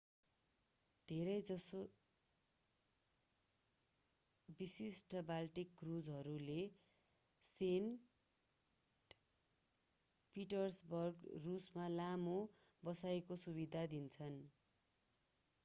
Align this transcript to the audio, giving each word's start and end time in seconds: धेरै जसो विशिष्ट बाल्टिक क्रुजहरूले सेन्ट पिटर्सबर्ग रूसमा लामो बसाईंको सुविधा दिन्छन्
धेरै 1.07 1.33
जसो 1.47 1.79
विशिष्ट 4.59 5.19
बाल्टिक 5.27 5.75
क्रुजहरूले 5.81 6.55
सेन्ट 7.43 9.19
पिटर्सबर्ग 10.35 11.29
रूसमा 11.43 11.85
लामो 11.93 12.39
बसाईंको 12.83 13.39
सुविधा 13.43 13.85
दिन्छन् 13.93 14.41